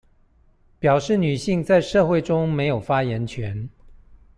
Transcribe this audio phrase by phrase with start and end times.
[0.79, 3.69] 表示女性在社會中沒有發言權